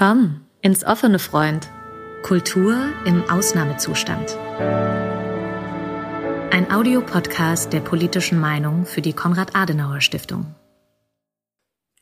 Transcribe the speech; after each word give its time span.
Willkommen 0.00 0.46
ins 0.62 0.82
offene 0.82 1.18
Freund. 1.18 1.68
Kultur 2.22 2.88
im 3.04 3.22
Ausnahmezustand. 3.28 4.34
Ein 6.50 6.72
Audiopodcast 6.72 7.70
der 7.74 7.80
politischen 7.80 8.40
Meinung 8.40 8.86
für 8.86 9.02
die 9.02 9.12
Konrad-Adenauer-Stiftung. 9.12 10.54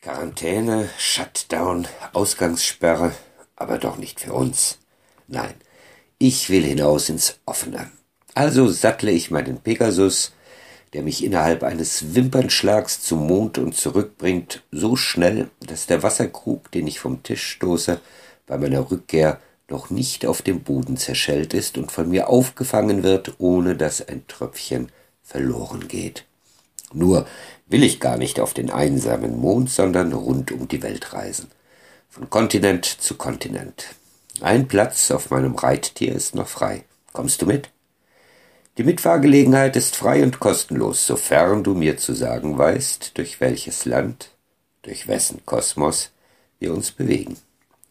Quarantäne, 0.00 0.88
Shutdown, 0.96 1.88
Ausgangssperre, 2.12 3.10
aber 3.56 3.78
doch 3.78 3.96
nicht 3.96 4.20
für 4.20 4.32
uns. 4.32 4.78
Nein, 5.26 5.54
ich 6.18 6.50
will 6.50 6.62
hinaus 6.62 7.08
ins 7.08 7.40
Offene. 7.46 7.90
Also 8.32 8.68
sattle 8.68 9.10
ich 9.10 9.32
meinen 9.32 9.60
Pegasus, 9.60 10.32
der 10.92 11.02
mich 11.02 11.22
innerhalb 11.22 11.62
eines 11.62 12.14
Wimpernschlags 12.14 13.02
zum 13.02 13.26
Mond 13.26 13.58
und 13.58 13.76
zurückbringt, 13.76 14.62
so 14.70 14.96
schnell, 14.96 15.50
dass 15.60 15.86
der 15.86 16.02
Wasserkrug, 16.02 16.70
den 16.72 16.86
ich 16.86 17.00
vom 17.00 17.22
Tisch 17.22 17.46
stoße, 17.46 18.00
bei 18.46 18.58
meiner 18.58 18.90
Rückkehr 18.90 19.40
noch 19.68 19.90
nicht 19.90 20.24
auf 20.24 20.40
dem 20.40 20.62
Boden 20.62 20.96
zerschellt 20.96 21.52
ist 21.52 21.76
und 21.76 21.92
von 21.92 22.08
mir 22.08 22.28
aufgefangen 22.28 23.02
wird, 23.02 23.34
ohne 23.38 23.76
dass 23.76 24.06
ein 24.06 24.26
Tröpfchen 24.26 24.90
verloren 25.22 25.88
geht. 25.88 26.24
Nur 26.92 27.26
will 27.66 27.82
ich 27.82 28.00
gar 28.00 28.16
nicht 28.16 28.40
auf 28.40 28.54
den 28.54 28.70
einsamen 28.70 29.38
Mond, 29.38 29.70
sondern 29.70 30.12
rund 30.14 30.52
um 30.52 30.68
die 30.68 30.82
Welt 30.82 31.12
reisen. 31.12 31.50
Von 32.08 32.30
Kontinent 32.30 32.86
zu 32.86 33.16
Kontinent. 33.16 33.94
Ein 34.40 34.68
Platz 34.68 35.10
auf 35.10 35.30
meinem 35.30 35.54
Reittier 35.54 36.14
ist 36.14 36.34
noch 36.34 36.48
frei. 36.48 36.84
Kommst 37.12 37.42
du 37.42 37.46
mit? 37.46 37.68
Die 38.78 38.84
Mitfahrgelegenheit 38.84 39.74
ist 39.74 39.96
frei 39.96 40.22
und 40.22 40.38
kostenlos, 40.38 41.04
sofern 41.04 41.64
du 41.64 41.74
mir 41.74 41.96
zu 41.96 42.14
sagen 42.14 42.56
weißt, 42.56 43.18
durch 43.18 43.40
welches 43.40 43.86
Land, 43.86 44.30
durch 44.82 45.08
wessen 45.08 45.44
Kosmos 45.44 46.12
wir 46.60 46.72
uns 46.72 46.92
bewegen. 46.92 47.36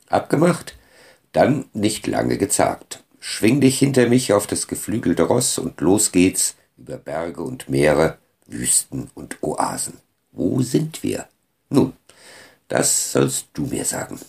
Abgemacht? 0.08 0.77
Dann 1.34 1.66
nicht 1.73 2.08
lange 2.08 2.38
gezagt. 2.38 3.04
Schwing 3.20 3.60
dich 3.60 3.77
hinter 3.79 4.07
mich 4.07 4.32
auf 4.32 4.48
das 4.48 4.68
geflügelte 4.68 5.24
Ross 5.24 5.57
und 5.57 5.82
los 5.82 6.13
geht's 6.13 6.55
über 6.77 6.96
Berge 6.96 7.41
und 7.44 7.68
Meere, 7.68 8.18
Wüsten 8.46 9.12
und 9.13 9.44
Oasen. 9.44 9.99
Wo 10.32 10.62
sind 10.62 11.04
wir? 11.04 11.27
Nun, 11.70 11.91
das 12.70 13.12
sollst 13.12 13.48
du 13.55 13.63
mir 13.63 13.84
sagen. 13.84 14.22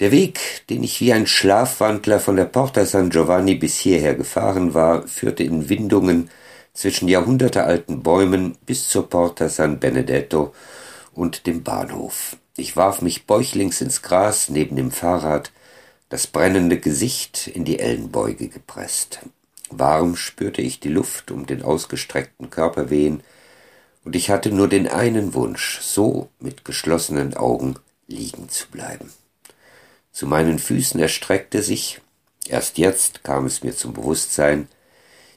Der 0.00 0.12
Weg, 0.12 0.38
den 0.70 0.84
ich 0.84 1.00
wie 1.00 1.12
ein 1.12 1.26
Schlafwandler 1.26 2.20
von 2.20 2.36
der 2.36 2.44
Porta 2.44 2.86
San 2.86 3.10
Giovanni 3.10 3.56
bis 3.56 3.78
hierher 3.78 4.14
gefahren 4.14 4.72
war, 4.72 5.08
führte 5.08 5.42
in 5.42 5.68
Windungen 5.68 6.30
zwischen 6.72 7.08
jahrhundertealten 7.08 8.04
Bäumen 8.04 8.56
bis 8.64 8.88
zur 8.88 9.10
Porta 9.10 9.48
San 9.48 9.80
Benedetto 9.80 10.54
und 11.14 11.48
dem 11.48 11.64
Bahnhof. 11.64 12.36
Ich 12.56 12.76
warf 12.76 13.02
mich 13.02 13.26
bäuchlings 13.26 13.80
ins 13.80 14.02
Gras 14.02 14.48
neben 14.48 14.76
dem 14.76 14.92
Fahrrad, 14.92 15.50
das 16.10 16.28
brennende 16.28 16.78
Gesicht 16.78 17.48
in 17.48 17.64
die 17.64 17.80
Ellenbeuge 17.80 18.46
gepresst. 18.46 19.18
Warm 19.70 20.14
spürte 20.14 20.62
ich 20.62 20.78
die 20.78 20.90
Luft 20.90 21.32
um 21.32 21.46
den 21.46 21.62
ausgestreckten 21.62 22.50
Körper 22.50 22.90
wehen, 22.90 23.24
und 24.04 24.14
ich 24.14 24.30
hatte 24.30 24.52
nur 24.52 24.68
den 24.68 24.86
einen 24.86 25.34
Wunsch, 25.34 25.80
so 25.80 26.28
mit 26.38 26.64
geschlossenen 26.64 27.36
Augen 27.36 27.74
liegen 28.06 28.48
zu 28.48 28.68
bleiben. 28.68 29.10
Zu 30.18 30.26
meinen 30.26 30.58
Füßen 30.58 30.98
erstreckte 30.98 31.62
sich, 31.62 32.00
erst 32.48 32.76
jetzt 32.76 33.22
kam 33.22 33.46
es 33.46 33.62
mir 33.62 33.76
zum 33.76 33.92
Bewusstsein, 33.92 34.66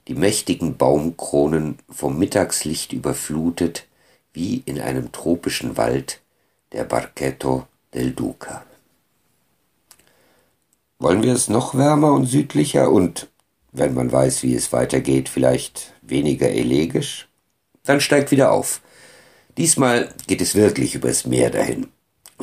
die 0.08 0.16
mächtigen 0.16 0.76
Baumkronen 0.76 1.78
vom 1.88 2.18
Mittagslicht 2.18 2.92
überflutet, 2.92 3.86
wie 4.34 4.64
in 4.66 4.82
einem 4.82 5.12
tropischen 5.12 5.78
Wald 5.78 6.20
der 6.72 6.84
Barquetto 6.86 7.68
del 7.94 8.10
Duca. 8.10 8.66
Wollen 10.98 11.22
wir 11.22 11.34
es 11.34 11.48
noch 11.48 11.76
wärmer 11.76 12.14
und 12.14 12.26
südlicher 12.26 12.90
und, 12.90 13.28
wenn 13.72 13.94
man 13.94 14.12
weiß, 14.12 14.42
wie 14.42 14.56
es 14.56 14.74
weitergeht, 14.74 15.30
vielleicht 15.30 15.94
weniger 16.02 16.50
elegisch? 16.50 17.28
Dann 17.84 18.02
steigt 18.02 18.32
wieder 18.32 18.52
auf. 18.52 18.82
Diesmal 19.60 20.12
geht 20.26 20.42
es 20.42 20.56
wirklich 20.56 20.96
übers 20.96 21.28
Meer 21.28 21.52
dahin. 21.52 21.86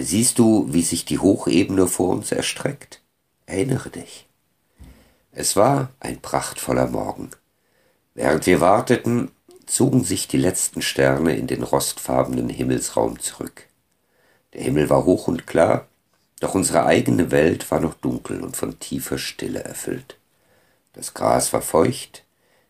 Siehst 0.01 0.39
du, 0.39 0.73
wie 0.73 0.83
sich 0.83 1.05
die 1.05 1.19
Hochebene 1.19 1.89
vor 1.89 2.11
uns 2.11 2.31
erstreckt? 2.31 3.01
Erinnere 3.47 3.91
dich. 3.91 4.29
Es 5.33 5.57
war 5.57 5.91
ein 5.99 6.21
prachtvoller 6.21 6.87
Morgen. 6.87 7.31
Während 8.15 8.47
wir 8.47 8.61
warteten, 8.61 9.33
zogen 9.67 10.05
sich 10.05 10.29
die 10.29 10.39
letzten 10.39 10.83
Sterne 10.83 11.35
in 11.37 11.49
den 11.49 11.65
rostfarbenen 11.65 12.49
Himmelsraum 12.49 13.19
zurück. 13.19 13.65
Der 14.55 14.63
Himmel 14.63 14.89
war 14.89 15.05
hoch 15.05 15.27
und 15.27 15.49
klar, 15.49 15.89
doch 16.39 16.55
unsere 16.55 16.87
eigene 16.87 17.33
Welt 17.33 17.69
war 17.73 17.81
noch 17.81 17.95
dunkel 17.95 18.41
und 18.41 18.57
von 18.57 18.79
tiefer 18.79 19.19
Stille 19.19 19.65
erfüllt. 19.65 20.17
Das 20.93 21.13
Gras 21.13 21.53
war 21.53 21.63
feucht, 21.63 22.23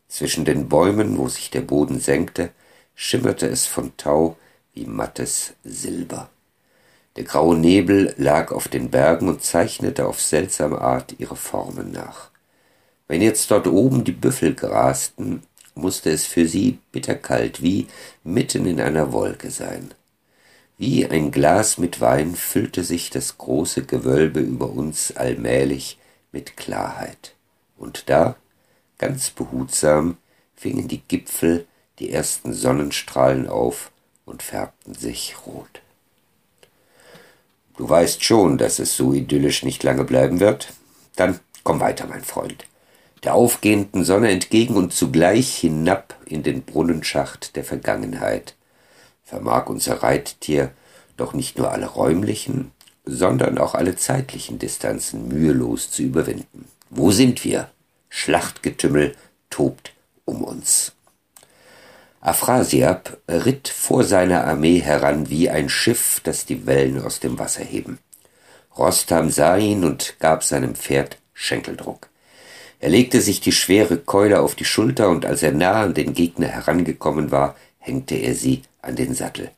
zwischen 0.08 0.46
den 0.46 0.70
Bäumen, 0.70 1.18
wo 1.18 1.28
sich 1.28 1.50
der 1.50 1.60
Boden 1.60 2.00
senkte, 2.00 2.52
schimmerte 2.94 3.46
es 3.46 3.66
von 3.66 3.94
Tau 3.98 4.38
wie 4.72 4.86
mattes 4.86 5.52
Silber. 5.62 6.30
Der 7.18 7.24
graue 7.24 7.58
Nebel 7.58 8.14
lag 8.16 8.52
auf 8.52 8.68
den 8.68 8.90
Bergen 8.90 9.28
und 9.28 9.42
zeichnete 9.42 10.06
auf 10.06 10.22
seltsame 10.22 10.80
Art 10.80 11.16
ihre 11.18 11.34
Formen 11.34 11.90
nach. 11.90 12.30
Wenn 13.08 13.22
jetzt 13.22 13.50
dort 13.50 13.66
oben 13.66 14.04
die 14.04 14.12
Büffel 14.12 14.54
grasten, 14.54 15.42
musste 15.74 16.10
es 16.10 16.26
für 16.26 16.46
sie 16.46 16.78
bitterkalt 16.92 17.60
wie 17.60 17.88
mitten 18.22 18.66
in 18.66 18.80
einer 18.80 19.12
Wolke 19.12 19.50
sein. 19.50 19.90
Wie 20.76 21.06
ein 21.06 21.32
Glas 21.32 21.76
mit 21.76 22.00
Wein 22.00 22.36
füllte 22.36 22.84
sich 22.84 23.10
das 23.10 23.36
große 23.36 23.82
Gewölbe 23.82 24.38
über 24.38 24.70
uns 24.70 25.16
allmählich 25.16 25.98
mit 26.30 26.56
Klarheit. 26.56 27.34
Und 27.76 28.10
da, 28.10 28.36
ganz 28.96 29.30
behutsam, 29.30 30.18
fingen 30.54 30.86
die 30.86 31.02
Gipfel 31.08 31.66
die 31.98 32.12
ersten 32.12 32.52
Sonnenstrahlen 32.52 33.48
auf 33.48 33.90
und 34.24 34.44
färbten 34.44 34.94
sich 34.94 35.34
rot. 35.44 35.82
Du 37.78 37.88
weißt 37.88 38.24
schon, 38.24 38.58
dass 38.58 38.80
es 38.80 38.96
so 38.96 39.12
idyllisch 39.12 39.62
nicht 39.62 39.84
lange 39.84 40.02
bleiben 40.02 40.40
wird? 40.40 40.72
Dann 41.14 41.38
komm 41.62 41.78
weiter, 41.78 42.08
mein 42.08 42.24
Freund. 42.24 42.64
Der 43.22 43.34
aufgehenden 43.34 44.04
Sonne 44.04 44.32
entgegen 44.32 44.74
und 44.74 44.92
zugleich 44.92 45.54
hinab 45.54 46.16
in 46.26 46.42
den 46.42 46.62
Brunnenschacht 46.62 47.54
der 47.54 47.62
Vergangenheit. 47.62 48.56
Vermag 49.22 49.68
unser 49.68 50.02
Reittier 50.02 50.72
doch 51.16 51.34
nicht 51.34 51.56
nur 51.56 51.70
alle 51.70 51.86
räumlichen, 51.86 52.72
sondern 53.04 53.58
auch 53.58 53.74
alle 53.74 53.94
zeitlichen 53.94 54.58
Distanzen 54.58 55.28
mühelos 55.28 55.92
zu 55.92 56.02
überwinden. 56.02 56.66
Wo 56.90 57.12
sind 57.12 57.44
wir? 57.44 57.70
Schlachtgetümmel 58.08 59.14
tobt 59.50 59.92
um 60.24 60.42
uns. 60.42 60.92
Afrasiab 62.20 63.18
ritt 63.28 63.68
vor 63.68 64.02
seiner 64.02 64.44
Armee 64.44 64.80
heran 64.80 65.30
wie 65.30 65.50
ein 65.50 65.68
Schiff, 65.68 66.20
das 66.24 66.46
die 66.46 66.66
Wellen 66.66 67.00
aus 67.02 67.20
dem 67.20 67.38
Wasser 67.38 67.62
heben. 67.62 67.98
Rostam 68.76 69.30
sah 69.30 69.56
ihn 69.56 69.84
und 69.84 70.16
gab 70.18 70.42
seinem 70.42 70.74
Pferd 70.74 71.18
Schenkeldruck. 71.32 72.08
Er 72.80 72.90
legte 72.90 73.20
sich 73.20 73.40
die 73.40 73.52
schwere 73.52 73.98
Keule 73.98 74.40
auf 74.40 74.54
die 74.54 74.64
Schulter, 74.64 75.08
und 75.08 75.26
als 75.26 75.42
er 75.42 75.52
nah 75.52 75.82
an 75.82 75.94
den 75.94 76.12
Gegner 76.12 76.48
herangekommen 76.48 77.30
war, 77.30 77.56
hängte 77.78 78.14
er 78.16 78.34
sie 78.34 78.62
an 78.82 78.96
den 78.96 79.14
Sattel. 79.14 79.50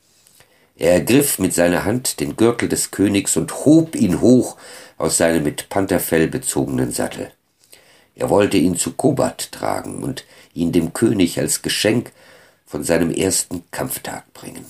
Er 0.76 0.93
ergriff 0.93 1.38
mit 1.38 1.53
seiner 1.53 1.84
Hand 1.84 2.20
den 2.20 2.37
Gürtel 2.37 2.69
des 2.69 2.91
Königs 2.91 3.37
und 3.37 3.66
hob 3.66 3.94
ihn 3.94 4.22
hoch 4.22 4.56
aus 4.97 5.19
seinem 5.19 5.44
mit 5.44 5.69
Pantherfell 5.69 6.28
bezogenen 6.28 6.93
Sattel. 6.93 7.31
Er 8.15 8.31
wollte 8.31 8.56
ihn 8.56 8.76
zu 8.76 8.93
Kobat 8.93 9.53
tragen 9.53 10.03
und 10.03 10.25
ihn 10.54 10.72
dem 10.72 10.94
König 10.94 11.38
als 11.38 11.60
Geschenk 11.62 12.12
von 12.70 12.84
seinem 12.84 13.10
ersten 13.10 13.64
Kampftag 13.72 14.32
bringen. 14.32 14.64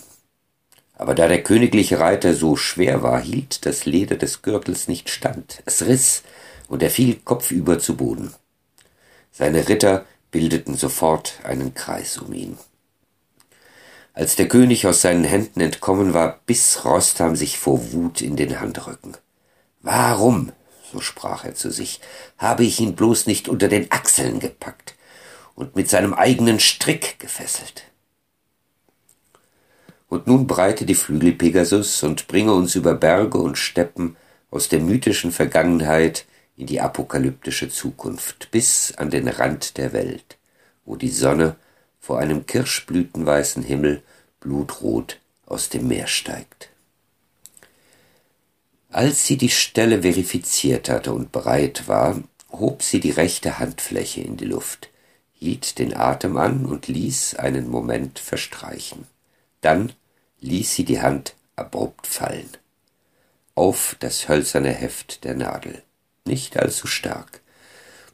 Aber 0.95 1.15
da 1.15 1.29
der 1.29 1.43
königliche 1.43 2.01
Reiter 2.01 2.33
so 2.35 2.57
schwer 2.57 3.03
war, 3.03 3.21
hielt 3.21 3.67
das 3.67 3.85
Leder 3.85 4.17
des 4.17 4.41
Gürtels 4.41 4.89
nicht 4.89 5.11
stand. 5.11 5.63
Es 5.67 5.85
riss, 5.85 6.23
und 6.69 6.83
er 6.83 6.89
fiel 6.91 7.17
kopfüber 7.17 7.79
zu 7.79 7.97
Boden. 7.97 8.33
Seine 9.33 9.69
Ritter 9.69 10.07
bildeten 10.31 10.77
sofort 10.77 11.41
einen 11.43 11.75
Kreis 11.75 12.17
um 12.17 12.33
ihn. 12.33 12.57
Als 14.15 14.35
der 14.35 14.49
König 14.49 14.87
aus 14.87 15.03
seinen 15.03 15.25
Händen 15.25 15.61
entkommen 15.61 16.15
war, 16.15 16.41
biss 16.47 16.87
Rostam 16.87 17.37
sich 17.37 17.59
vor 17.59 17.93
Wut 17.93 18.23
in 18.23 18.37
den 18.37 18.61
Handrücken. 18.61 19.15
Warum, 19.83 20.53
so 20.91 21.01
sprach 21.01 21.45
er 21.45 21.55
zu 21.55 21.71
sich, 21.71 22.01
habe 22.39 22.65
ich 22.65 22.81
ihn 22.81 22.97
bloß 22.97 23.27
nicht 23.27 23.47
unter 23.47 23.69
den 23.69 23.93
Achseln 23.93 24.41
gepackt 24.41 24.95
und 25.55 25.77
mit 25.77 25.91
seinem 25.91 26.15
eigenen 26.15 26.61
Strick 26.61 27.19
gefesselt? 27.19 27.90
Und 30.11 30.27
nun 30.27 30.49
breite 30.49 30.85
die 30.85 30.97
Flügel 30.97 31.33
Pegasus 31.33 32.03
und 32.03 32.27
bringe 32.27 32.53
uns 32.53 32.75
über 32.75 32.95
Berge 32.95 33.39
und 33.39 33.57
Steppen 33.57 34.17
aus 34.51 34.69
der 34.69 34.81
mythischen 34.81 35.31
Vergangenheit 35.31 36.27
in 36.57 36.67
die 36.67 36.81
apokalyptische 36.81 37.69
Zukunft, 37.69 38.51
bis 38.51 38.93
an 38.97 39.11
den 39.11 39.29
Rand 39.29 39.79
der 39.79 39.93
Welt, 39.93 40.37
wo 40.85 40.97
die 40.97 41.11
Sonne 41.11 41.55
vor 42.01 42.19
einem 42.19 42.45
kirschblütenweißen 42.45 43.63
Himmel 43.63 44.03
blutrot 44.41 45.21
aus 45.47 45.69
dem 45.69 45.87
Meer 45.87 46.09
steigt. 46.09 46.71
Als 48.91 49.25
sie 49.29 49.37
die 49.37 49.49
Stelle 49.49 50.03
verifiziert 50.03 50.89
hatte 50.89 51.13
und 51.13 51.31
bereit 51.31 51.87
war, 51.87 52.21
hob 52.51 52.83
sie 52.83 52.99
die 52.99 53.13
rechte 53.13 53.61
Handfläche 53.61 54.23
in 54.23 54.37
die 54.37 54.47
Luft, 54.47 54.91
hielt 55.33 55.79
den 55.79 55.97
Atem 55.97 56.37
an 56.37 56.67
und 56.67 56.89
ließ 56.89 57.37
einen 57.37 57.69
Moment 57.71 58.19
verstreichen. 58.19 59.07
Dann 59.61 59.93
ließ 60.41 60.75
sie 60.75 60.85
die 60.85 61.01
Hand 61.01 61.35
abrupt 61.57 62.07
fallen. 62.07 62.49
Auf 63.55 63.97
das 64.01 64.29
hölzerne 64.29 64.73
Heft 64.73 65.25
der 65.25 65.35
Nadel. 65.35 65.83
Nicht 66.25 66.57
allzu 66.57 66.87
stark. 66.87 67.41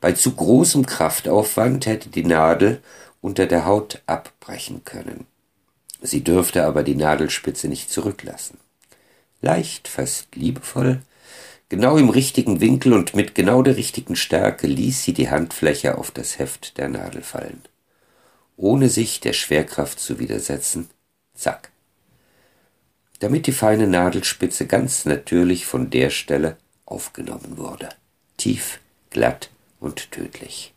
Bei 0.01 0.13
zu 0.13 0.35
großem 0.35 0.87
Kraftaufwand 0.87 1.87
hätte 1.87 2.09
die 2.09 2.25
Nadel 2.25 2.83
unter 3.21 3.47
der 3.47 3.65
Haut 3.65 4.03
abbrechen 4.07 4.85
können. 4.85 5.27
Sie 6.03 6.23
dürfte 6.23 6.65
aber 6.65 6.83
die 6.83 6.95
Nadelspitze 6.95 7.69
nicht 7.69 7.91
zurücklassen. 7.91 8.59
Leicht, 9.41 9.89
fast 9.89 10.35
liebevoll, 10.35 11.01
genau 11.69 11.97
im 11.97 12.11
richtigen 12.11 12.61
Winkel 12.61 12.93
und 12.93 13.15
mit 13.15 13.35
genau 13.35 13.63
der 13.63 13.77
richtigen 13.77 14.17
Stärke 14.17 14.67
ließ 14.67 15.05
sie 15.05 15.13
die 15.13 15.31
Handfläche 15.31 15.99
auf 15.99 16.11
das 16.11 16.39
Heft 16.39 16.79
der 16.79 16.89
Nadel 16.89 17.23
fallen. 17.23 17.63
Ohne 18.57 18.89
sich 18.89 19.21
der 19.21 19.33
Schwerkraft 19.33 20.01
zu 20.01 20.19
widersetzen, 20.19 20.89
zack. 21.35 21.71
Damit 23.21 23.47
die 23.47 23.53
feine 23.53 23.87
Nadelspitze 23.87 24.67
ganz 24.67 25.05
natürlich 25.05 25.67
von 25.67 25.91
der 25.91 26.11
Stelle 26.11 26.57
aufgenommen 26.85 27.57
wurde. 27.57 27.89
Tief, 28.37 28.81
glatt 29.11 29.51
und 29.81 30.11
tödlich. 30.13 30.75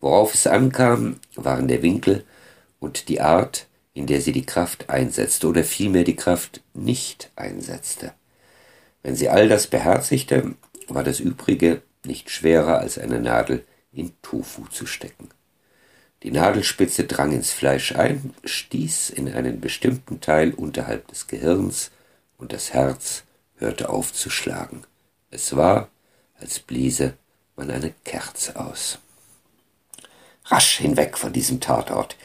Worauf 0.00 0.34
es 0.34 0.46
ankam, 0.46 1.20
waren 1.36 1.68
der 1.68 1.82
Winkel 1.82 2.24
und 2.80 3.08
die 3.08 3.20
Art, 3.20 3.66
in 3.94 4.06
der 4.06 4.20
sie 4.20 4.32
die 4.32 4.46
Kraft 4.46 4.88
einsetzte 4.90 5.46
oder 5.46 5.62
vielmehr 5.62 6.04
die 6.04 6.16
Kraft 6.16 6.62
nicht 6.74 7.30
einsetzte. 7.36 8.14
Wenn 9.02 9.14
sie 9.14 9.28
all 9.28 9.48
das 9.48 9.66
beherzigte, 9.66 10.54
war 10.88 11.04
das 11.04 11.20
Übrige 11.20 11.82
nicht 12.04 12.30
schwerer 12.30 12.78
als 12.78 12.98
eine 12.98 13.20
Nadel 13.20 13.64
in 13.92 14.12
Tofu 14.22 14.66
zu 14.66 14.86
stecken. 14.86 15.28
Die 16.22 16.30
Nadelspitze 16.30 17.04
drang 17.04 17.32
ins 17.32 17.52
Fleisch 17.52 17.92
ein, 17.92 18.34
stieß 18.44 19.10
in 19.10 19.32
einen 19.32 19.60
bestimmten 19.60 20.20
Teil 20.20 20.52
unterhalb 20.52 21.08
des 21.08 21.26
Gehirns, 21.26 21.90
und 22.36 22.52
das 22.52 22.72
Herz 22.72 23.24
hörte 23.56 23.90
auf 23.90 24.12
zu 24.12 24.30
schlagen. 24.30 24.82
Es 25.30 25.56
war, 25.56 25.88
als 26.38 26.58
bliese 26.58 27.14
man 27.56 27.70
eine 27.70 27.92
Kerze 28.04 28.56
aus. 28.56 28.98
Rasch 30.46 30.78
hinweg 30.78 31.16
von 31.18 31.32
diesem 31.32 31.60
Tatort. 31.60 32.16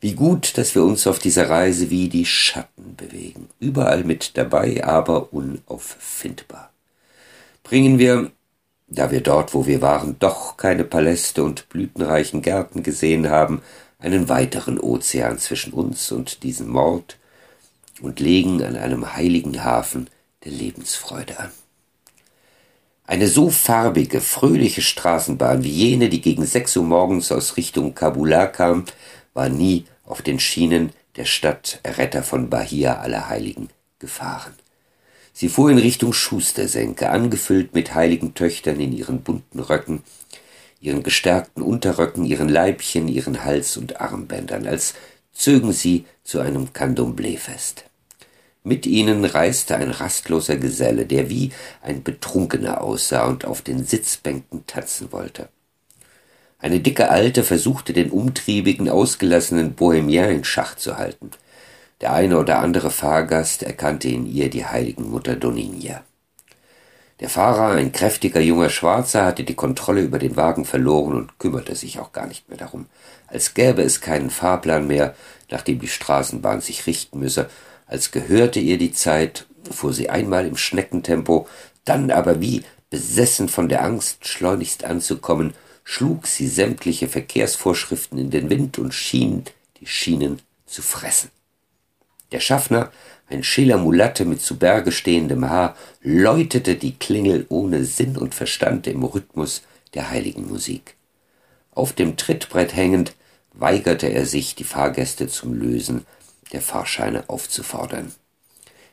Wie 0.00 0.14
gut, 0.14 0.56
dass 0.56 0.74
wir 0.74 0.84
uns 0.84 1.06
auf 1.06 1.18
dieser 1.18 1.50
Reise 1.50 1.90
wie 1.90 2.08
die 2.08 2.24
Schatten 2.24 2.94
bewegen, 2.96 3.50
überall 3.58 4.04
mit 4.04 4.36
dabei, 4.36 4.84
aber 4.84 5.32
unauffindbar. 5.32 6.72
Bringen 7.64 7.98
wir, 7.98 8.30
da 8.88 9.10
wir 9.10 9.20
dort, 9.20 9.54
wo 9.54 9.66
wir 9.66 9.82
waren, 9.82 10.18
doch 10.18 10.56
keine 10.56 10.84
Paläste 10.84 11.44
und 11.44 11.68
blütenreichen 11.68 12.42
Gärten 12.42 12.82
gesehen 12.82 13.28
haben, 13.28 13.62
einen 13.98 14.28
weiteren 14.28 14.78
Ozean 14.78 15.38
zwischen 15.38 15.72
uns 15.72 16.10
und 16.12 16.42
diesem 16.42 16.68
Mord 16.68 17.18
und 18.00 18.20
legen 18.20 18.62
an 18.62 18.76
einem 18.76 19.14
heiligen 19.14 19.64
Hafen 19.64 20.08
der 20.44 20.52
Lebensfreude 20.52 21.38
an. 21.38 21.50
Eine 23.04 23.26
so 23.26 23.50
farbige, 23.50 24.20
fröhliche 24.20 24.82
Straßenbahn 24.82 25.64
wie 25.64 25.70
jene, 25.70 26.08
die 26.08 26.20
gegen 26.20 26.44
sechs 26.44 26.76
Uhr 26.76 26.84
morgens 26.84 27.32
aus 27.32 27.56
Richtung 27.56 27.94
Kabula 27.94 28.46
kam, 28.46 28.84
war 29.34 29.48
nie 29.48 29.86
auf 30.04 30.22
den 30.22 30.38
Schienen 30.38 30.90
der 31.16 31.24
Stadt 31.24 31.80
Retter 31.84 32.22
von 32.22 32.50
Bahia 32.50 32.98
Allerheiligen 32.98 33.70
gefahren. 33.98 34.54
Sie 35.40 35.48
fuhr 35.48 35.70
in 35.70 35.78
Richtung 35.78 36.12
Schustersenke, 36.12 37.10
angefüllt 37.10 37.72
mit 37.72 37.94
heiligen 37.94 38.34
Töchtern 38.34 38.80
in 38.80 38.92
ihren 38.92 39.20
bunten 39.20 39.60
Röcken, 39.60 40.02
ihren 40.80 41.04
gestärkten 41.04 41.62
Unterröcken, 41.62 42.24
ihren 42.24 42.48
Leibchen, 42.48 43.06
ihren 43.06 43.44
Hals- 43.44 43.76
und 43.76 44.00
Armbändern, 44.00 44.66
als 44.66 44.94
zögen 45.32 45.72
sie 45.72 46.06
zu 46.24 46.40
einem 46.40 46.72
Candomblé-Fest. 46.72 47.84
Mit 48.64 48.84
ihnen 48.84 49.24
reiste 49.24 49.76
ein 49.76 49.92
rastloser 49.92 50.56
Geselle, 50.56 51.06
der 51.06 51.30
wie 51.30 51.52
ein 51.82 52.02
Betrunkener 52.02 52.80
aussah 52.80 53.24
und 53.28 53.44
auf 53.44 53.62
den 53.62 53.84
Sitzbänken 53.84 54.64
tanzen 54.66 55.12
wollte. 55.12 55.50
Eine 56.58 56.80
dicke 56.80 57.10
Alte 57.10 57.44
versuchte 57.44 57.92
den 57.92 58.10
umtriebigen, 58.10 58.88
ausgelassenen 58.88 59.74
Bohemien 59.74 60.30
in 60.30 60.42
Schach 60.42 60.74
zu 60.74 60.96
halten. 60.96 61.30
Der 62.00 62.12
eine 62.12 62.38
oder 62.38 62.60
andere 62.60 62.90
Fahrgast 62.90 63.64
erkannte 63.64 64.08
in 64.08 64.26
ihr 64.26 64.50
die 64.50 64.64
heiligen 64.64 65.10
Mutter 65.10 65.34
Doninia. 65.34 66.04
Der 67.18 67.28
Fahrer, 67.28 67.72
ein 67.72 67.90
kräftiger 67.90 68.40
junger 68.40 68.70
Schwarzer, 68.70 69.24
hatte 69.24 69.42
die 69.42 69.56
Kontrolle 69.56 70.02
über 70.02 70.20
den 70.20 70.36
Wagen 70.36 70.64
verloren 70.64 71.14
und 71.14 71.38
kümmerte 71.40 71.74
sich 71.74 71.98
auch 71.98 72.12
gar 72.12 72.28
nicht 72.28 72.48
mehr 72.48 72.58
darum, 72.58 72.86
als 73.26 73.54
gäbe 73.54 73.82
es 73.82 74.00
keinen 74.00 74.30
Fahrplan 74.30 74.86
mehr, 74.86 75.16
nach 75.50 75.62
dem 75.62 75.80
die 75.80 75.88
Straßenbahn 75.88 76.60
sich 76.60 76.86
richten 76.86 77.18
müsse, 77.18 77.50
als 77.88 78.12
gehörte 78.12 78.60
ihr 78.60 78.78
die 78.78 78.92
Zeit, 78.92 79.46
fuhr 79.68 79.92
sie 79.92 80.08
einmal 80.08 80.46
im 80.46 80.56
Schneckentempo, 80.56 81.48
dann 81.84 82.12
aber 82.12 82.40
wie 82.40 82.62
besessen 82.90 83.48
von 83.48 83.68
der 83.68 83.82
Angst, 83.82 84.28
schleunigst 84.28 84.84
anzukommen, 84.84 85.54
schlug 85.82 86.28
sie 86.28 86.46
sämtliche 86.46 87.08
Verkehrsvorschriften 87.08 88.18
in 88.18 88.30
den 88.30 88.50
Wind 88.50 88.78
und 88.78 88.94
schien 88.94 89.44
die 89.80 89.86
Schienen 89.86 90.40
zu 90.66 90.82
fressen. 90.82 91.30
Der 92.32 92.40
Schaffner, 92.40 92.90
ein 93.28 93.42
schäler 93.42 93.78
Mulatte 93.78 94.24
mit 94.24 94.40
zu 94.40 94.58
Berge 94.58 94.92
stehendem 94.92 95.48
Haar, 95.48 95.76
läutete 96.02 96.76
die 96.76 96.94
Klingel 96.96 97.46
ohne 97.48 97.84
Sinn 97.84 98.16
und 98.16 98.34
Verstand 98.34 98.86
im 98.86 99.02
Rhythmus 99.04 99.62
der 99.94 100.10
heiligen 100.10 100.48
Musik. 100.48 100.96
Auf 101.72 101.92
dem 101.92 102.16
Trittbrett 102.16 102.74
hängend 102.74 103.14
weigerte 103.52 104.06
er 104.06 104.26
sich, 104.26 104.54
die 104.54 104.64
Fahrgäste 104.64 105.28
zum 105.28 105.54
Lösen 105.54 106.06
der 106.52 106.60
Fahrscheine 106.60 107.24
aufzufordern. 107.28 108.12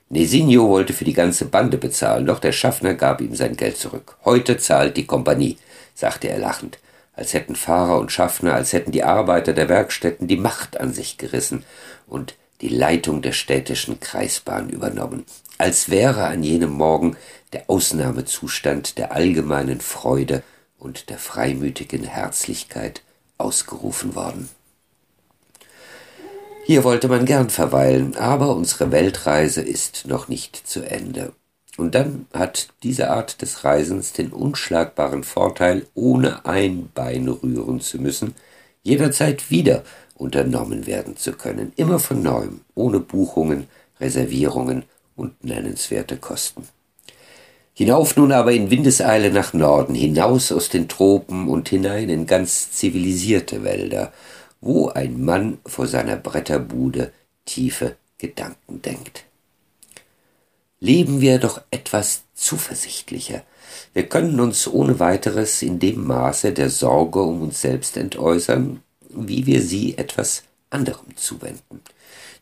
Nesinho 0.09 0.69
wollte 0.69 0.93
für 0.93 1.05
die 1.05 1.13
ganze 1.13 1.45
Bande 1.45 1.77
bezahlen, 1.77 2.25
doch 2.25 2.39
der 2.39 2.51
Schaffner 2.51 2.93
gab 2.93 3.21
ihm 3.21 3.35
sein 3.35 3.55
Geld 3.55 3.77
zurück. 3.77 4.17
Heute 4.23 4.57
zahlt 4.57 4.97
die 4.97 5.05
Kompanie, 5.05 5.57
sagte 5.93 6.29
er 6.29 6.39
lachend 6.39 6.79
als 7.15 7.33
hätten 7.33 7.55
Fahrer 7.55 7.99
und 7.99 8.11
Schaffner, 8.11 8.53
als 8.53 8.73
hätten 8.73 8.91
die 8.91 9.03
Arbeiter 9.03 9.53
der 9.53 9.69
Werkstätten 9.69 10.27
die 10.27 10.37
Macht 10.37 10.79
an 10.79 10.93
sich 10.93 11.17
gerissen 11.17 11.63
und 12.07 12.35
die 12.65 12.75
Leitung 12.75 13.21
der 13.21 13.31
städtischen 13.31 14.00
Kreisbahn 14.00 14.69
übernommen, 14.71 15.23
als 15.59 15.91
wäre 15.91 16.25
an 16.25 16.41
jenem 16.41 16.71
Morgen 16.71 17.15
der 17.53 17.69
Ausnahmezustand 17.69 18.97
der 18.97 19.12
allgemeinen 19.12 19.81
Freude 19.81 20.42
und 20.80 21.11
der 21.11 21.19
freimütigen 21.19 22.04
Herzlichkeit 22.04 23.04
ausgerufen 23.37 24.16
worden. 24.16 24.49
Hier 26.66 26.83
wollte 26.83 27.07
man 27.07 27.25
gern 27.25 27.51
verweilen, 27.51 28.18
aber 28.18 28.56
unsere 28.56 28.92
Weltreise 28.92 29.61
ist 29.61 30.07
noch 30.07 30.28
nicht 30.28 30.56
zu 30.56 30.81
Ende. 30.81 31.33
Und 31.78 31.94
dann 31.94 32.25
hat 32.33 32.69
diese 32.81 33.11
Art 33.11 33.44
des 33.44 33.63
Reisens 33.63 34.11
den 34.13 34.31
unschlagbaren 34.31 35.23
Vorteil, 35.23 35.85
ohne 35.94 36.47
ein 36.47 36.90
Bein 36.95 37.28
rühren 37.28 37.80
zu 37.80 37.99
müssen, 37.99 38.33
jederzeit 38.81 39.51
wieder 39.51 39.83
unternommen 40.16 40.88
werden 40.88 41.18
zu 41.18 41.34
können, 41.34 41.74
immer 41.76 42.00
von 42.00 42.24
neuem, 42.24 42.62
ohne 42.74 43.00
Buchungen, 43.00 43.68
Reservierungen 44.00 44.84
und 45.16 45.44
nennenswerte 45.44 46.18
Kosten. 46.18 46.68
Hinauf 47.74 48.16
nun 48.16 48.31
aber 48.31 48.54
in 48.54 48.72
Windeseile 48.72 49.31
nach 49.31 49.54
Norden, 49.54 49.95
hinaus 49.95 50.52
aus 50.52 50.69
den 50.69 50.88
Tropen 50.88 51.50
und 51.50 51.69
hinein 51.69 52.10
in 52.10 52.26
ganz 52.26 52.72
zivilisierte 52.72 53.64
Wälder, 53.64 54.14
wo 54.62 54.88
ein 54.88 55.24
Mann 55.24 55.57
vor 55.66 55.88
seiner 55.88 56.16
Bretterbude 56.16 57.12
tiefe 57.45 57.98
Gedanken 58.18 58.81
denkt 58.81 59.26
leben 60.86 61.19
wir 61.19 61.40
doch 61.40 61.62
etwas 61.72 62.24
zuversichtlicher. 62.36 63.44
Wir 63.94 64.07
können 64.07 64.40
uns 64.40 64.68
ohne 64.68 65.00
weiteres 65.00 65.62
in 65.62 65.80
dem 65.80 66.06
Maße 66.06 66.54
der 66.54 66.69
Sorge 66.69 67.22
um 67.22 67.42
uns 67.42 67.62
selbst 67.62 67.98
entäußern, 67.98 68.81
wie 69.16 69.45
wir 69.45 69.62
sie 69.62 69.98
etwas 69.98 70.44
anderem 70.69 71.16
zuwenden. 71.16 71.81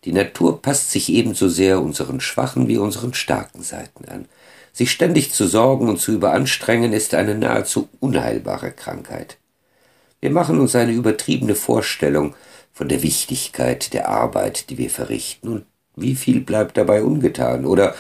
Die 0.06 0.12
Natur 0.12 0.62
passt 0.62 0.92
sich 0.92 1.10
ebenso 1.10 1.48
sehr 1.48 1.82
unseren 1.82 2.20
schwachen 2.20 2.68
wie 2.68 2.78
unseren 2.78 3.14
starken 3.14 3.64
Seiten 3.64 4.06
an. 4.06 4.26
Sich 4.74 4.92
ständig 4.92 5.32
zu 5.32 5.48
sorgen 5.48 5.88
und 5.88 6.00
zu 6.00 6.12
überanstrengen 6.12 6.94
ist 6.94 7.14
eine 7.14 7.36
nahezu 7.36 7.90
unheilbare 8.00 8.72
Krankheit. 8.72 9.38
Wir 10.20 10.32
machen 10.32 10.60
uns 10.60 10.76
eine 10.76 10.94
übertriebene 10.94 11.56
Vorstellung 11.56 12.36
von 12.72 12.90
der 12.90 13.04
Wichtigkeit 13.04 13.94
der 13.94 14.10
Arbeit, 14.10 14.70
die 14.70 14.78
wir 14.78 14.90
verrichten, 14.90 15.48
und 15.50 15.66
wie 15.96 16.16
viel 16.16 16.42
bleibt 16.42 16.76
dabei 16.78 17.04
ungetan, 17.04 17.66
oder 17.66 17.94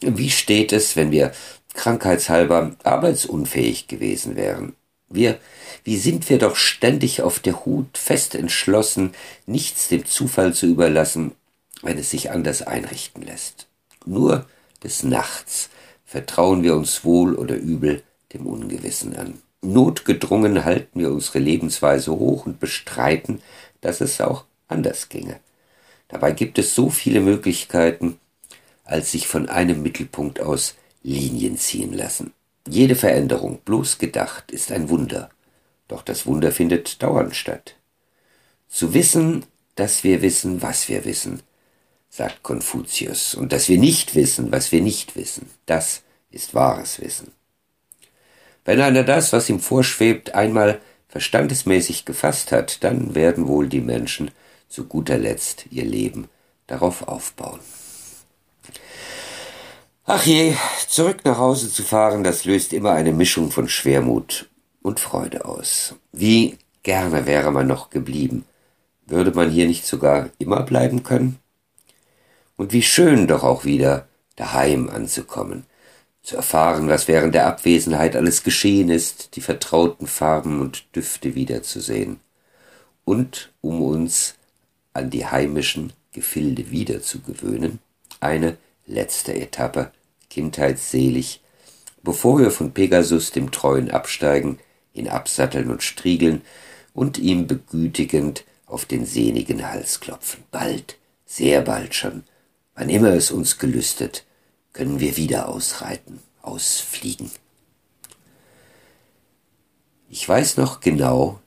wie 0.00 0.30
steht 0.30 0.72
es, 0.72 0.96
wenn 0.96 1.10
wir 1.10 1.32
krankheitshalber 1.74 2.74
arbeitsunfähig 2.84 3.86
gewesen 3.86 4.36
wären? 4.36 4.74
Wir, 5.08 5.38
wie 5.84 5.96
sind 5.96 6.28
wir 6.28 6.38
doch 6.38 6.56
ständig 6.56 7.22
auf 7.22 7.38
der 7.38 7.64
Hut, 7.64 7.98
fest 7.98 8.34
entschlossen, 8.34 9.14
nichts 9.46 9.88
dem 9.88 10.06
Zufall 10.06 10.54
zu 10.54 10.66
überlassen, 10.66 11.32
wenn 11.82 11.98
es 11.98 12.10
sich 12.10 12.30
anders 12.30 12.62
einrichten 12.62 13.22
lässt. 13.22 13.66
Nur 14.06 14.46
des 14.82 15.02
Nachts 15.02 15.70
vertrauen 16.04 16.62
wir 16.62 16.74
uns 16.74 17.04
wohl 17.04 17.34
oder 17.34 17.56
übel 17.56 18.02
dem 18.32 18.46
Ungewissen 18.46 19.16
an. 19.16 19.42
Notgedrungen 19.62 20.64
halten 20.64 21.00
wir 21.00 21.10
unsere 21.10 21.38
Lebensweise 21.38 22.12
hoch 22.12 22.46
und 22.46 22.60
bestreiten, 22.60 23.40
dass 23.80 24.00
es 24.00 24.20
auch 24.20 24.44
anders 24.68 25.08
ginge. 25.08 25.40
Dabei 26.08 26.32
gibt 26.32 26.58
es 26.58 26.74
so 26.74 26.90
viele 26.90 27.20
Möglichkeiten, 27.20 28.18
als 28.84 29.12
sich 29.12 29.26
von 29.26 29.48
einem 29.48 29.82
Mittelpunkt 29.82 30.40
aus 30.40 30.74
Linien 31.02 31.56
ziehen 31.56 31.92
lassen. 31.92 32.32
Jede 32.66 32.96
Veränderung, 32.96 33.60
bloß 33.64 33.98
gedacht, 33.98 34.50
ist 34.50 34.72
ein 34.72 34.88
Wunder. 34.88 35.30
Doch 35.88 36.02
das 36.02 36.26
Wunder 36.26 36.50
findet 36.50 37.02
dauernd 37.02 37.36
statt. 37.36 37.76
Zu 38.68 38.94
wissen, 38.94 39.44
dass 39.74 40.02
wir 40.02 40.22
wissen, 40.22 40.62
was 40.62 40.88
wir 40.88 41.04
wissen, 41.04 41.42
sagt 42.08 42.42
Konfuzius, 42.42 43.34
und 43.34 43.52
dass 43.52 43.68
wir 43.68 43.78
nicht 43.78 44.14
wissen, 44.14 44.50
was 44.50 44.72
wir 44.72 44.80
nicht 44.80 45.16
wissen, 45.16 45.50
das 45.66 46.02
ist 46.30 46.54
wahres 46.54 47.00
Wissen. 47.00 47.32
Wenn 48.64 48.80
einer 48.80 49.04
das, 49.04 49.32
was 49.32 49.50
ihm 49.50 49.60
vorschwebt, 49.60 50.34
einmal 50.34 50.80
verstandesmäßig 51.08 52.04
gefasst 52.04 52.50
hat, 52.50 52.82
dann 52.82 53.14
werden 53.14 53.46
wohl 53.46 53.68
die 53.68 53.82
Menschen 53.82 54.30
zu 54.68 54.86
guter 54.86 55.18
Letzt 55.18 55.66
ihr 55.70 55.84
Leben 55.84 56.28
darauf 56.66 57.06
aufbauen. 57.06 57.60
Ach 60.06 60.26
je, 60.26 60.54
zurück 60.86 61.24
nach 61.24 61.38
Hause 61.38 61.72
zu 61.72 61.82
fahren, 61.82 62.24
das 62.24 62.44
löst 62.44 62.74
immer 62.74 62.90
eine 62.90 63.12
Mischung 63.12 63.50
von 63.50 63.70
Schwermut 63.70 64.50
und 64.82 65.00
Freude 65.00 65.46
aus. 65.46 65.94
Wie 66.12 66.58
gerne 66.82 67.24
wäre 67.24 67.50
man 67.50 67.66
noch 67.66 67.88
geblieben. 67.88 68.44
Würde 69.06 69.30
man 69.30 69.48
hier 69.48 69.66
nicht 69.66 69.86
sogar 69.86 70.28
immer 70.38 70.62
bleiben 70.62 71.04
können? 71.04 71.38
Und 72.58 72.74
wie 72.74 72.82
schön 72.82 73.26
doch 73.26 73.44
auch 73.44 73.64
wieder 73.64 74.06
daheim 74.36 74.90
anzukommen, 74.90 75.64
zu 76.22 76.36
erfahren, 76.36 76.86
was 76.86 77.08
während 77.08 77.34
der 77.34 77.46
Abwesenheit 77.46 78.14
alles 78.14 78.42
geschehen 78.42 78.90
ist, 78.90 79.36
die 79.36 79.40
vertrauten 79.40 80.06
Farben 80.06 80.60
und 80.60 80.84
Düfte 80.94 81.34
wiederzusehen. 81.34 82.20
Und 83.06 83.52
um 83.62 83.80
uns 83.80 84.34
an 84.92 85.08
die 85.08 85.24
heimischen 85.24 85.94
Gefilde 86.12 86.70
wiederzugewöhnen, 86.70 87.78
eine 88.20 88.58
letzte 88.86 89.34
Etappe, 89.34 89.90
kindheitsselig, 90.30 91.40
bevor 92.02 92.38
wir 92.38 92.50
von 92.50 92.72
Pegasus 92.72 93.32
dem 93.32 93.50
Treuen 93.50 93.90
absteigen, 93.90 94.58
ihn 94.92 95.08
absatteln 95.08 95.70
und 95.70 95.82
striegeln 95.82 96.42
und 96.92 97.18
ihm 97.18 97.46
begütigend 97.46 98.44
auf 98.66 98.84
den 98.84 99.06
sehnigen 99.06 99.68
Hals 99.68 100.00
klopfen. 100.00 100.44
Bald, 100.50 100.98
sehr 101.26 101.62
bald 101.62 101.94
schon, 101.94 102.24
wann 102.74 102.88
immer 102.88 103.14
es 103.14 103.30
uns 103.30 103.58
gelüstet, 103.58 104.24
können 104.72 105.00
wir 105.00 105.16
wieder 105.16 105.48
ausreiten, 105.48 106.18
ausfliegen. 106.42 107.30
Ich 110.08 110.28
weiß 110.28 110.58
noch 110.58 110.80
genau, 110.80 111.40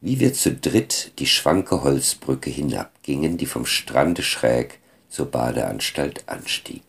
wie 0.00 0.18
wir 0.20 0.34
zu 0.34 0.52
dritt 0.52 1.12
die 1.18 1.26
schwanke 1.26 1.82
Holzbrücke 1.84 2.50
hinabgingen, 2.50 3.38
die 3.38 3.46
vom 3.46 3.64
Strande 3.64 4.22
schräg 4.22 4.80
zur 5.12 5.26
Badeanstalt 5.26 6.24
anstieg. 6.26 6.82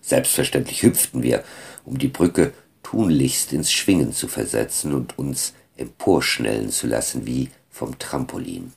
Selbstverständlich 0.00 0.82
hüpften 0.82 1.22
wir, 1.22 1.42
um 1.84 1.98
die 1.98 2.08
Brücke 2.08 2.52
tunlichst 2.84 3.52
ins 3.52 3.72
Schwingen 3.72 4.12
zu 4.12 4.28
versetzen 4.28 4.94
und 4.94 5.18
uns 5.18 5.52
emporschnellen 5.76 6.70
zu 6.70 6.86
lassen 6.86 7.26
wie 7.26 7.50
vom 7.70 7.98
Trampolin. 7.98 8.72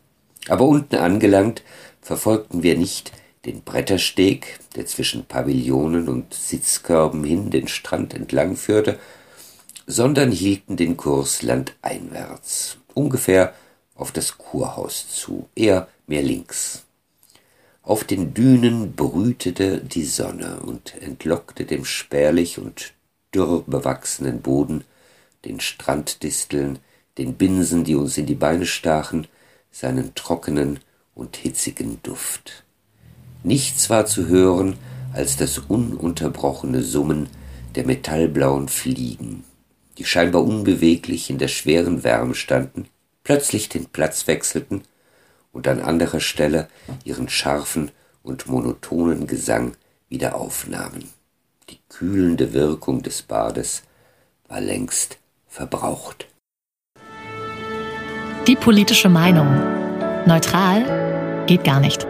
Aber 0.48 0.66
unten 0.66 0.96
angelangt, 0.96 1.64
verfolgten 2.02 2.64
wir 2.64 2.78
nicht 2.78 3.12
den 3.46 3.62
Brettersteg, 3.62 4.60
der 4.76 4.86
zwischen 4.86 5.26
Pavillionen 5.26 6.10
und 6.10 6.34
Sitzkörben 6.34 7.24
hin 7.24 7.50
den 7.52 7.68
Strand 7.68 8.14
entlang 8.14 8.56
führte, 8.56 9.00
sondern 9.86 10.32
hielten 10.32 10.78
den 10.78 10.98
Kurs 10.98 11.42
landeinwärts, 11.42 12.78
ungefähr 12.94 13.54
auf 13.96 14.12
das 14.12 14.38
Kurhaus 14.38 15.10
zu, 15.10 15.48
eher 15.56 15.88
mehr 16.08 16.24
links. 16.24 16.83
Auf 17.86 18.06
den 18.06 18.34
Dünen 18.34 18.94
brütete 18.94 19.82
die 19.82 20.06
Sonne 20.06 20.62
und 20.62 20.96
entlockte 21.02 21.66
dem 21.66 21.84
spärlich 21.84 22.58
und 22.58 22.94
dürr 23.36 23.64
bewachsenen 23.68 24.42
Boden, 24.42 24.86
den 25.44 25.60
Stranddisteln, 25.60 26.80
den 27.18 27.34
Binsen, 27.34 27.84
die 27.84 27.96
uns 27.96 28.18
in 28.18 28.26
die 28.26 28.36
Beine 28.36 28.66
stachen, 28.66 29.28
seinen 29.70 30.16
trockenen 30.16 30.80
und 31.14 31.36
hitzigen 31.36 32.00
Duft. 32.04 32.64
Nichts 33.44 33.90
war 33.90 34.06
zu 34.06 34.28
hören 34.28 34.78
als 35.12 35.36
das 35.36 35.58
ununterbrochene 35.58 36.84
Summen 36.84 37.28
der 37.76 37.86
metallblauen 37.86 38.70
Fliegen, 38.70 39.44
die 39.98 40.06
scheinbar 40.06 40.46
unbeweglich 40.46 41.30
in 41.30 41.38
der 41.38 41.50
schweren 41.50 42.06
Wärme 42.06 42.34
standen, 42.34 42.86
plötzlich 43.26 43.68
den 43.68 43.88
Platz 43.88 44.26
wechselten 44.28 44.84
und 45.54 45.68
an 45.70 45.80
anderer 45.80 46.20
Stelle 46.20 46.68
ihren 47.06 47.30
scharfen 47.30 47.92
und 48.24 48.48
monotonen 48.48 49.28
Gesang 49.28 49.78
wieder 50.10 50.36
aufnahmen. 50.36 51.10
Die 51.70 51.80
kühlende 51.88 52.52
Wirkung 52.52 53.02
des 53.02 53.22
Bades 53.22 53.84
war 54.50 54.60
längst 54.60 55.18
verbraucht. 55.48 56.28
Die 58.48 58.58
politische 58.58 59.08
Meinung. 59.08 59.48
Neutral 60.26 61.46
geht 61.48 61.64
gar 61.64 61.80
nicht. 61.80 62.06